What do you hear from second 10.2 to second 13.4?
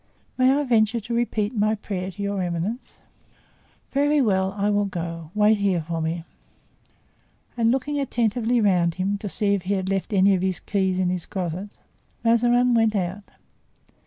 of his keys in his closets, Mazarin went out.